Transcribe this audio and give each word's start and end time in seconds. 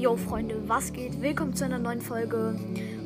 Yo 0.00 0.16
Freunde, 0.16 0.66
was 0.66 0.94
geht? 0.94 1.20
Willkommen 1.20 1.52
zu 1.52 1.66
einer 1.66 1.78
neuen 1.78 2.00
Folge. 2.00 2.58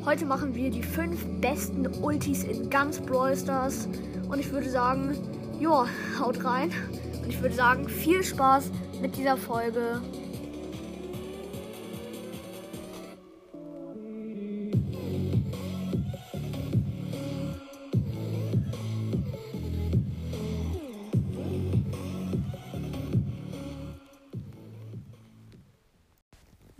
Heute 0.05 0.25
machen 0.25 0.55
wir 0.55 0.71
die 0.71 0.81
fünf 0.81 1.25
besten 1.41 1.85
Ultis 2.01 2.45
in 2.45 2.69
ganz 2.69 3.01
Brawl 3.01 3.35
Stars. 3.35 3.89
Und 4.29 4.39
ich 4.39 4.49
würde 4.49 4.69
sagen, 4.69 5.17
jo, 5.59 5.85
haut 6.17 6.45
rein. 6.45 6.71
Und 7.21 7.27
ich 7.27 7.41
würde 7.41 7.53
sagen, 7.53 7.89
viel 7.89 8.23
Spaß 8.23 8.71
mit 9.01 9.17
dieser 9.17 9.35
Folge. 9.35 10.01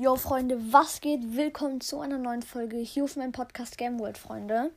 Yo 0.05 0.17
Freunde, 0.17 0.71
was 0.71 1.01
geht? 1.01 1.35
Willkommen 1.35 1.81
zu 1.81 1.99
einer 1.99 2.19
neuen 2.19 2.43
Folge 2.43 2.77
hier 2.77 3.05
auf 3.05 3.15
meinem 3.15 3.31
Podcast 3.31 3.75
Game 3.75 3.99
World, 3.99 4.19
Freunde. 4.19 4.69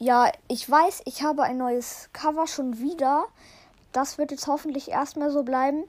Ja, 0.00 0.32
ich 0.48 0.68
weiß, 0.68 1.02
ich 1.04 1.22
habe 1.22 1.44
ein 1.44 1.58
neues 1.58 2.10
Cover 2.12 2.48
schon 2.48 2.80
wieder. 2.80 3.26
Das 3.92 4.18
wird 4.18 4.32
jetzt 4.32 4.48
hoffentlich 4.48 4.90
erstmal 4.90 5.30
so 5.30 5.44
bleiben. 5.44 5.84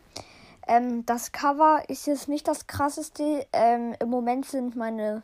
Ähm, 0.67 1.03
das 1.07 1.31
Cover 1.31 1.81
ist 1.87 2.05
jetzt 2.05 2.29
nicht 2.29 2.47
das 2.47 2.67
krasseste. 2.67 3.47
Ähm, 3.53 3.95
Im 3.99 4.11
Moment 4.11 4.45
sind 4.45 4.75
meine. 4.75 5.23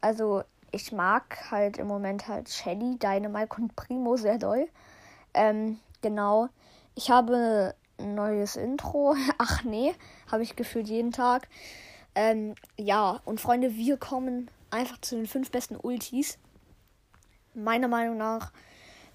Also, 0.00 0.42
ich 0.70 0.90
mag 0.90 1.50
halt 1.50 1.76
im 1.76 1.86
Moment 1.86 2.28
halt 2.28 2.48
Shelly, 2.48 2.96
Dynamite 2.96 3.56
und 3.60 3.76
Primo 3.76 4.16
sehr 4.16 4.38
doll. 4.38 4.68
Ähm, 5.34 5.80
genau. 6.00 6.48
Ich 6.94 7.10
habe 7.10 7.74
ein 7.98 8.14
neues 8.14 8.56
Intro. 8.56 9.16
Ach 9.36 9.64
nee, 9.64 9.94
habe 10.30 10.42
ich 10.42 10.56
gefühlt 10.56 10.88
jeden 10.88 11.12
Tag. 11.12 11.46
Ähm, 12.14 12.54
ja, 12.76 13.20
und 13.24 13.40
Freunde, 13.40 13.74
wir 13.74 13.96
kommen 13.96 14.50
einfach 14.70 15.00
zu 15.00 15.16
den 15.16 15.26
fünf 15.26 15.50
besten 15.50 15.76
Ultis. 15.76 16.38
Meiner 17.54 17.88
Meinung 17.88 18.16
nach. 18.16 18.52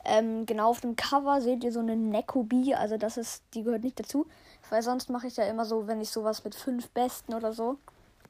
Ähm, 0.06 0.46
genau 0.46 0.70
auf 0.70 0.82
dem 0.82 0.96
Cover 0.96 1.42
seht 1.42 1.64
ihr 1.64 1.72
so 1.72 1.80
eine 1.80 1.96
Nekobi, 1.96 2.74
also 2.74 2.98
das 2.98 3.18
ist, 3.18 3.44
die 3.54 3.64
gehört 3.64 3.84
nicht 3.84 4.00
dazu. 4.00 4.26
Weil 4.70 4.82
sonst 4.82 5.10
mache 5.10 5.28
ich 5.28 5.36
ja 5.36 5.46
immer 5.46 5.66
so, 5.66 5.88
wenn 5.88 6.02
ich 6.02 6.10
sowas 6.10 6.44
mit 6.44 6.56
fünf 6.56 6.90
Besten 6.90 7.34
oder 7.34 7.54
so, 7.54 7.78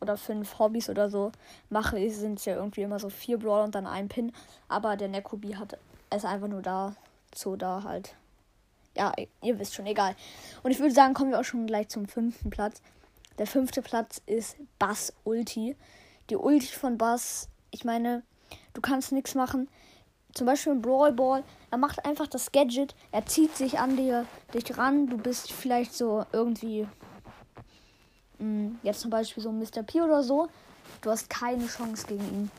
oder 0.02 0.18
fünf 0.18 0.60
Hobbys 0.60 0.90
oder 0.90 1.10
so 1.10 1.32
mache, 1.70 2.10
sind 2.10 2.40
es 2.40 2.46
ja 2.46 2.56
irgendwie 2.56 2.82
immer 2.82 3.00
so 3.00 3.10
vier 3.10 3.38
Brawl 3.38 3.64
und 3.64 3.76
dann 3.76 3.88
ein 3.88 4.08
Pin. 4.08 4.32
Aber 4.68 4.96
der 4.96 5.08
Nekobi 5.08 5.56
hat 5.56 5.78
es 6.10 6.26
einfach 6.26 6.48
nur 6.48 6.62
da, 6.62 6.96
so 7.34 7.56
da 7.56 7.84
halt. 7.84 8.16
Ja, 8.96 9.14
ihr 9.42 9.60
wisst 9.60 9.76
schon, 9.76 9.86
egal. 9.86 10.16
Und 10.64 10.72
ich 10.72 10.80
würde 10.80 10.94
sagen, 10.94 11.14
kommen 11.14 11.32
wir 11.32 11.40
auch 11.40 11.46
schon 11.46 11.68
gleich 11.68 11.90
zum 11.90 12.08
fünften 12.08 12.50
Platz. 12.50 12.82
Der 13.38 13.48
fünfte 13.48 13.82
Platz 13.82 14.22
ist 14.26 14.58
Bass 14.80 15.14
Ulti. 15.24 15.76
Die 16.30 16.36
Ulti 16.36 16.68
von 16.68 16.98
Bass, 16.98 17.50
ich 17.72 17.86
meine, 17.86 18.24
du 18.74 18.82
kannst 18.82 19.12
nichts 19.12 19.36
machen. 19.36 19.70
Zum 20.34 20.46
Beispiel 20.46 20.74
im 20.74 20.82
Brawl 20.82 21.14
Ball, 21.14 21.44
er 21.72 21.78
macht 21.78 22.06
einfach 22.06 22.28
das 22.28 22.52
Gadget, 22.52 22.96
er 23.12 23.26
zieht 23.26 23.56
sich 23.56 23.80
an 23.80 23.98
dir, 23.98 24.26
dich 24.54 24.78
ran, 24.78 25.08
du 25.08 25.18
bist 25.18 25.52
vielleicht 25.52 25.94
so 25.94 26.26
irgendwie, 26.32 26.84
mh, 28.38 28.40
hm, 28.40 28.80
jetzt 28.84 29.00
zum 29.00 29.10
Beispiel 29.10 29.42
so 29.42 29.52
Mr. 29.52 29.84
P 29.84 30.02
oder 30.02 30.22
so, 30.22 30.48
du 31.02 31.10
hast 31.10 31.30
keine 31.30 31.66
Chance 31.68 32.06
gegen 32.08 32.24
ihn. 32.24 32.52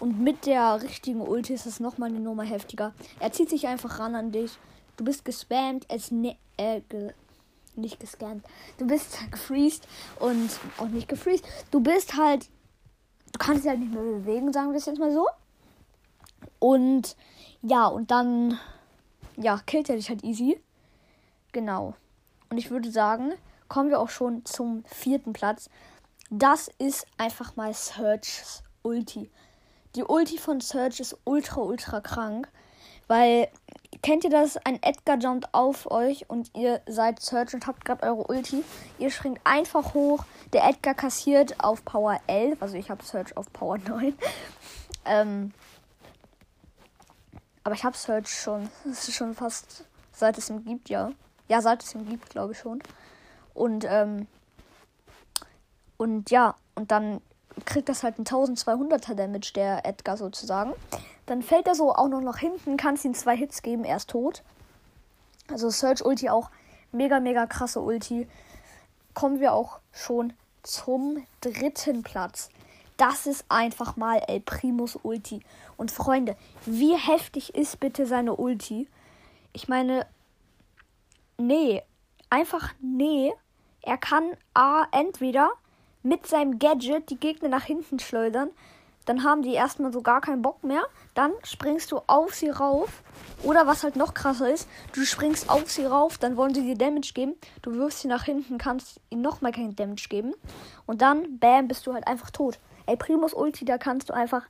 Und 0.00 0.20
mit 0.20 0.46
der 0.46 0.82
richtigen 0.82 1.20
Ulti 1.20 1.54
ist 1.54 1.66
es 1.66 1.80
nochmal 1.80 2.08
eine 2.08 2.20
Nummer 2.20 2.44
heftiger. 2.44 2.92
Er 3.20 3.32
zieht 3.32 3.50
sich 3.50 3.66
einfach 3.66 3.98
ran 3.98 4.14
an 4.14 4.32
dich. 4.32 4.58
Du 4.96 5.04
bist 5.04 5.24
gespammt, 5.24 5.86
es 5.88 6.10
ne 6.10 6.36
äh, 6.56 6.80
ge 6.88 7.12
nicht 7.76 8.00
gescannt. 8.00 8.44
Du 8.78 8.86
bist 8.86 9.18
gefreezed 9.30 9.86
und 10.18 10.50
auch 10.78 10.88
nicht 10.88 11.08
gefreezed. 11.08 11.44
Du 11.70 11.80
bist 11.80 12.16
halt, 12.16 12.48
du 13.32 13.38
kannst 13.38 13.64
dich 13.64 13.70
halt 13.70 13.80
nicht 13.80 13.92
mehr 13.92 14.02
bewegen, 14.02 14.52
sagen 14.52 14.70
wir 14.70 14.78
es 14.78 14.86
jetzt 14.86 14.98
mal 14.98 15.12
so. 15.12 15.26
Und 16.58 17.16
ja, 17.62 17.86
und 17.86 18.10
dann, 18.10 18.58
ja, 19.36 19.60
killt 19.66 19.88
er 19.88 19.96
dich 19.96 20.08
halt 20.08 20.24
easy. 20.24 20.60
Genau. 21.52 21.94
Und 22.50 22.58
ich 22.58 22.70
würde 22.70 22.90
sagen, 22.90 23.32
kommen 23.68 23.90
wir 23.90 24.00
auch 24.00 24.10
schon 24.10 24.44
zum 24.44 24.84
vierten 24.84 25.32
Platz. 25.32 25.70
Das 26.30 26.68
ist 26.78 27.06
einfach 27.18 27.56
mal 27.56 27.72
Search's 27.72 28.62
Ulti. 28.82 29.30
Die 29.94 30.04
Ulti 30.04 30.38
von 30.38 30.60
Search 30.60 31.00
ist 31.00 31.16
ultra, 31.24 31.60
ultra 31.60 32.00
krank. 32.00 32.48
Weil 33.06 33.48
Kennt 34.00 34.24
ihr 34.24 34.30
das? 34.30 34.56
Ein 34.56 34.82
Edgar 34.82 35.18
jumpt 35.18 35.52
auf 35.52 35.90
euch 35.90 36.28
und 36.28 36.50
ihr 36.56 36.80
seid 36.86 37.20
Search 37.20 37.52
und 37.54 37.66
habt 37.66 37.84
gerade 37.84 38.02
eure 38.04 38.26
Ulti. 38.26 38.64
Ihr 38.98 39.10
springt 39.10 39.40
einfach 39.44 39.92
hoch. 39.94 40.24
Der 40.52 40.64
Edgar 40.64 40.94
kassiert 40.94 41.62
auf 41.62 41.84
Power 41.84 42.18
11. 42.26 42.62
Also 42.62 42.76
ich 42.76 42.90
habe 42.90 43.04
Search 43.04 43.36
auf 43.36 43.52
Power 43.52 43.78
9. 43.78 44.16
ähm, 45.04 45.52
aber 47.64 47.74
ich 47.74 47.84
habe 47.84 47.96
Search 47.96 48.28
schon. 48.28 48.70
Das 48.84 49.06
ist 49.08 49.14
schon 49.14 49.34
fast 49.34 49.84
seit 50.12 50.38
es 50.38 50.50
ihn 50.50 50.64
gibt, 50.64 50.88
ja. 50.88 51.12
Ja, 51.48 51.60
seit 51.60 51.82
es 51.82 51.94
ihn 51.94 52.08
gibt, 52.08 52.30
glaube 52.30 52.52
ich 52.52 52.58
schon. 52.58 52.82
Und, 53.54 53.84
ähm, 53.88 54.26
und 55.96 56.30
ja, 56.30 56.56
und 56.74 56.90
dann 56.90 57.20
kriegt 57.64 57.88
das 57.88 58.02
halt 58.02 58.18
ein 58.18 58.24
1200er 58.24 59.14
Damage, 59.14 59.52
der 59.54 59.84
Edgar 59.86 60.16
sozusagen. 60.16 60.72
Dann 61.26 61.42
fällt 61.42 61.66
er 61.66 61.74
so 61.74 61.94
auch 61.94 62.08
noch 62.08 62.20
nach 62.20 62.38
hinten, 62.38 62.76
kannst 62.76 63.04
ihm 63.04 63.14
zwei 63.14 63.36
Hits 63.36 63.62
geben, 63.62 63.84
er 63.84 63.96
ist 63.96 64.10
tot. 64.10 64.42
Also 65.50 65.70
Search 65.70 66.04
Ulti 66.04 66.28
auch 66.28 66.50
mega, 66.92 67.20
mega 67.20 67.46
krasse 67.46 67.80
Ulti. 67.80 68.28
Kommen 69.14 69.40
wir 69.40 69.52
auch 69.52 69.80
schon 69.92 70.32
zum 70.62 71.24
dritten 71.40 72.02
Platz. 72.02 72.48
Das 72.96 73.26
ist 73.26 73.44
einfach 73.48 73.96
mal 73.96 74.22
El 74.28 74.40
Primus 74.40 74.96
Ulti. 75.02 75.40
Und 75.76 75.90
Freunde, 75.90 76.36
wie 76.64 76.94
heftig 76.94 77.54
ist 77.54 77.80
bitte 77.80 78.06
seine 78.06 78.36
Ulti? 78.36 78.88
Ich 79.52 79.68
meine, 79.68 80.06
nee, 81.36 81.82
einfach 82.30 82.72
nee. 82.80 83.32
Er 83.82 83.98
kann 83.98 84.36
A, 84.54 84.84
entweder 84.92 85.50
mit 86.02 86.26
seinem 86.26 86.58
Gadget 86.58 87.10
die 87.10 87.18
Gegner 87.18 87.48
nach 87.48 87.64
hinten 87.64 87.98
schleudern. 87.98 88.50
Dann 89.04 89.24
haben 89.24 89.42
die 89.42 89.54
erstmal 89.54 89.92
so 89.92 90.00
gar 90.00 90.20
keinen 90.20 90.42
Bock 90.42 90.62
mehr. 90.62 90.82
Dann 91.14 91.32
springst 91.42 91.90
du 91.90 92.00
auf 92.06 92.34
sie 92.34 92.50
rauf. 92.50 93.02
Oder 93.42 93.66
was 93.66 93.82
halt 93.82 93.96
noch 93.96 94.14
krasser 94.14 94.52
ist, 94.52 94.68
du 94.92 95.04
springst 95.04 95.50
auf 95.50 95.68
sie 95.68 95.84
rauf, 95.84 96.18
dann 96.18 96.36
wollen 96.36 96.54
sie 96.54 96.62
dir 96.62 96.76
Damage 96.76 97.12
geben. 97.12 97.34
Du 97.62 97.74
wirfst 97.74 98.00
sie 98.00 98.08
nach 98.08 98.24
hinten, 98.24 98.58
kannst 98.58 99.00
ihnen 99.10 99.22
nochmal 99.22 99.50
keinen 99.50 99.74
Damage 99.74 100.06
geben. 100.08 100.34
Und 100.86 101.02
dann, 101.02 101.38
bam, 101.40 101.66
bist 101.66 101.86
du 101.86 101.92
halt 101.92 102.06
einfach 102.06 102.30
tot. 102.30 102.60
Ey, 102.86 102.96
Primus 102.96 103.34
Ulti, 103.34 103.64
da 103.64 103.78
kannst 103.78 104.10
du 104.10 104.14
einfach 104.14 104.44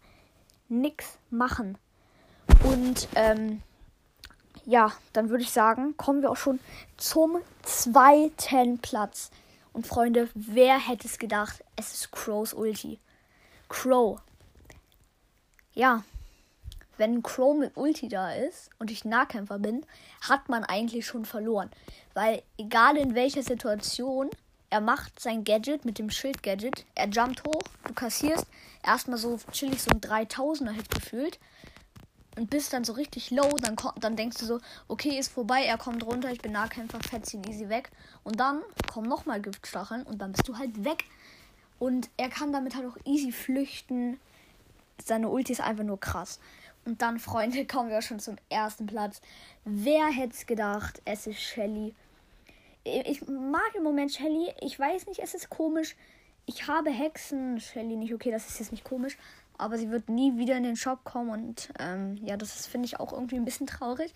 nix 0.69 1.19
machen. 1.31 1.79
Und, 2.65 3.09
ähm, 3.15 3.63
ja, 4.65 4.93
dann 5.13 5.31
würde 5.31 5.43
ich 5.43 5.51
sagen, 5.51 5.97
kommen 5.97 6.23
wir 6.23 6.31
auch 6.31 6.37
schon 6.37 6.61
zum 6.97 7.39
zweiten 7.63 8.79
Platz. 8.79 9.31
Und 9.73 9.87
Freunde, 9.87 10.29
wer 10.35 10.79
hätte 10.79 11.09
es 11.09 11.19
gedacht? 11.19 11.65
Es 11.77 11.95
ist 11.95 12.13
Crows 12.13 12.53
Ulti. 12.53 12.99
Crow. 13.69 14.21
Ja, 15.75 16.05
wenn 16.99 17.23
Crow 17.23 17.57
mit 17.57 17.77
Ulti 17.77 18.09
da 18.09 18.33
ist 18.33 18.71
und 18.79 18.91
ich 18.91 19.05
Nahkämpfer 19.05 19.59
bin, 19.59 19.87
hat 20.21 20.49
man 20.49 20.63
eigentlich 20.65 21.07
schon 21.07 21.25
verloren. 21.25 21.71
Weil 22.15 22.43
egal 22.59 22.97
in 22.97 23.15
welcher 23.15 23.43
Situation, 23.43 24.31
er 24.69 24.81
macht 24.81 25.19
sein 25.19 25.45
Gadget 25.45 25.85
mit 25.85 25.99
dem 25.99 26.11
Schild-Gadget, 26.11 26.85
er 26.95 27.09
jumpt 27.09 27.45
hoch, 27.45 27.63
du 27.87 27.95
kassierst 27.95 28.47
erstmal 28.85 29.19
so 29.19 29.39
chillig 29.51 29.83
so 29.83 29.91
ein 29.91 30.01
3000er-Hit 30.01 30.91
gefühlt 30.91 31.39
und 32.37 32.49
bist 32.51 32.73
dann 32.73 32.85
so 32.85 32.95
richtig 32.95 33.31
low, 33.31 33.51
dann, 33.61 33.77
dann 34.01 34.17
denkst 34.17 34.39
du 34.39 34.47
so, 34.47 34.61
okay, 34.89 35.19
ist 35.19 35.33
vorbei, 35.33 35.65
er 35.65 35.77
kommt 35.77 36.05
runter, 36.05 36.31
ich 36.31 36.41
bin 36.41 36.53
Nahkämpfer, 36.53 36.99
fetz 37.01 37.35
ihn 37.35 37.45
easy 37.45 37.69
weg. 37.69 37.91
Und 38.25 38.41
dann 38.41 38.63
kommen 38.91 39.09
nochmal 39.09 39.41
Giftstacheln 39.41 40.05
und 40.05 40.19
dann 40.19 40.33
bist 40.33 40.49
du 40.49 40.57
halt 40.57 40.85
weg. 40.85 41.05
Und 41.79 42.09
er 42.17 42.31
kann 42.31 42.53
damit 42.53 42.75
halt 42.75 42.87
auch 42.87 42.97
easy 43.05 43.33
flüchten. 43.33 44.19
Seine 45.05 45.29
Ulti 45.29 45.53
ist 45.53 45.61
einfach 45.61 45.85
nur 45.85 46.01
krass. 46.01 46.41
Und 46.85 47.03
dann, 47.03 47.19
Freunde, 47.19 47.67
kommen 47.67 47.91
wir 47.91 48.01
schon 48.03 48.21
zum 48.21 48.37
ersten 48.49 48.87
Platz. 48.87 49.21
Wer 49.65 50.07
hätte 50.07 50.35
es 50.35 50.47
gedacht? 50.47 51.03
Es 51.05 51.27
ist 51.27 51.41
Shelly. 51.41 51.95
Ich 52.85 53.27
mag 53.29 53.75
im 53.75 53.83
Moment 53.83 54.13
Shelly. 54.13 54.53
Ich 54.61 54.79
weiß 54.79 55.07
nicht, 55.07 55.21
es 55.21 55.35
ist 55.35 55.51
komisch. 55.51 55.97
Ich 56.47 56.67
habe 56.67 56.91
Hexen. 56.91 57.61
Shelly 57.61 57.97
nicht. 57.97 58.15
Okay, 58.15 58.31
das 58.31 58.49
ist 58.49 58.59
jetzt 58.59 58.73
nicht 58.73 58.85
komisch 58.85 59.17
aber 59.63 59.79
sie 59.79 59.91
wird 59.91 60.09
nie 60.09 60.37
wieder 60.37 60.57
in 60.57 60.65
den 60.65 60.77
Shop 60.77 61.05
kommen 61.05 61.31
und 61.31 61.73
ähm, 61.79 62.17
ja, 62.17 62.37
das 62.37 62.67
finde 62.67 62.87
ich 62.87 62.99
auch 62.99 63.13
irgendwie 63.13 63.37
ein 63.37 63.45
bisschen 63.45 63.69
traurig. 63.69 64.13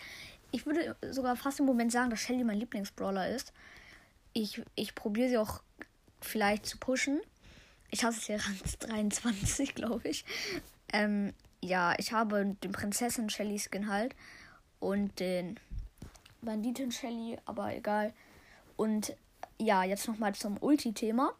Ich 0.51 0.67
würde 0.67 0.97
sogar 1.11 1.37
fast 1.37 1.61
im 1.61 1.67
Moment 1.67 1.93
sagen, 1.93 2.11
dass 2.11 2.21
Shelly 2.21 2.43
mein 2.43 2.59
Lieblingsbrawler 2.59 3.29
ist. 3.29 3.53
Ich, 4.33 4.61
ich 4.75 4.95
probiere 4.97 5.29
sie 5.29 5.39
auch 5.39 5.63
vielleicht 6.21 6.67
zu 6.67 6.79
pushen. 6.79 7.21
Ich 7.91 8.03
habe 8.03 8.15
es 8.15 8.27
ja 8.27 8.37
Rang 8.37 8.59
23, 8.81 9.75
glaube 9.75 10.09
ich. 10.09 10.25
Ähm, 10.93 11.33
ja, 11.63 11.95
ich 11.99 12.13
habe 12.13 12.57
den 12.63 12.73
Prinzessin 12.73 13.31
Shelly 13.31 13.59
Skin 13.61 13.89
halt 13.89 14.17
und 14.81 15.21
den 15.21 15.61
Banditen 16.43 16.91
Shelly, 16.91 17.39
aber 17.45 17.75
egal. 17.75 18.13
Und 18.77 19.15
ja, 19.59 19.85
jetzt 19.85 20.09
nochmal 20.09 20.35
zum 20.35 20.59
Ulti-Thema. 20.61 21.33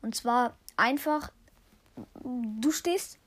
Und 0.00 0.14
zwar 0.14 0.56
einfach, 0.76 1.32
du 2.22 2.70
stehst, 2.70 3.18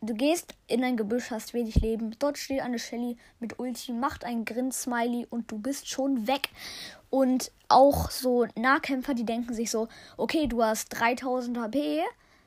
du 0.00 0.14
gehst 0.14 0.54
in 0.66 0.84
ein 0.84 0.96
Gebüsch, 0.96 1.30
hast 1.30 1.54
wenig 1.54 1.76
Leben. 1.76 2.14
Dort 2.18 2.38
steht 2.38 2.60
eine 2.60 2.78
Shelly 2.78 3.16
mit 3.40 3.58
Ulti, 3.58 3.92
macht 3.92 4.24
ein 4.24 4.44
Grin-Smiley 4.44 5.26
und 5.30 5.50
du 5.50 5.58
bist 5.58 5.88
schon 5.88 6.26
weg. 6.26 6.48
Und 7.10 7.52
auch 7.68 8.10
so 8.10 8.46
Nahkämpfer, 8.56 9.14
die 9.14 9.24
denken 9.24 9.54
sich 9.54 9.70
so, 9.70 9.88
okay, 10.16 10.46
du 10.46 10.62
hast 10.62 10.88
3000 10.88 11.58
HP 11.58 12.02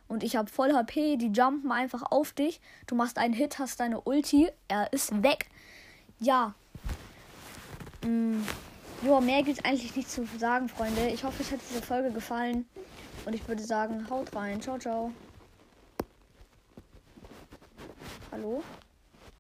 und 0.08 0.24
ich 0.24 0.36
habe 0.36 0.50
voll 0.50 0.74
HP, 0.74 1.18
die 1.18 1.28
jumpen 1.28 1.72
einfach 1.72 2.04
auf 2.12 2.34
dich. 2.34 2.60
Du 2.88 2.96
machst 2.96 3.18
einen 3.18 3.34
Hit, 3.34 3.60
hast 3.60 3.80
deine 3.80 4.02
Ulti, 4.02 4.50
er 4.68 4.92
ist 4.92 5.24
weg. 5.24 5.50
Ja. 6.20 6.56
Mm. 8.04 8.42
Ja, 9.02 9.22
mehr 9.22 9.44
gibt 9.44 9.60
es 9.60 9.64
eigentlich 9.64 9.96
nicht 9.96 10.12
zu 10.12 10.28
sagen, 10.38 10.68
Freunde. 10.68 11.08
Ich 11.08 11.24
hoffe, 11.24 11.42
euch 11.42 11.52
hat 11.54 11.62
diese 11.70 11.82
Folge 11.82 12.12
gefallen. 12.12 12.68
Und 13.26 13.34
ich 13.34 13.48
würde 13.48 13.64
sagen, 13.64 14.10
haut 14.10 14.36
rein. 14.36 14.62
Ciao, 14.62 14.78
ciao. 14.78 15.12
Hallo? 18.40 18.64